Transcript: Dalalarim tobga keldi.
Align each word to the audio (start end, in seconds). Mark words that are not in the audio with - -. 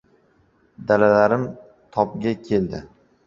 Dalalarim 0.91 1.45
tobga 1.97 2.35
keldi. 2.49 2.83